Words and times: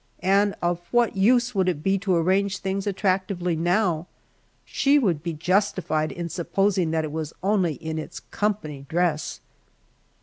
And 0.25 0.55
of 0.63 0.79
what 0.89 1.15
use 1.15 1.53
would 1.53 1.69
it 1.69 1.83
be 1.83 1.99
to 1.99 2.15
arrange 2.15 2.57
things 2.57 2.87
attractively 2.87 3.55
now? 3.55 4.07
She 4.65 4.97
would 4.97 5.21
be 5.21 5.31
justified 5.33 6.11
in 6.11 6.27
supposing 6.27 6.89
that 6.89 7.03
it 7.05 7.11
was 7.11 7.33
only 7.43 7.75
in 7.75 7.99
its 7.99 8.19
company 8.19 8.87
dress. 8.89 9.41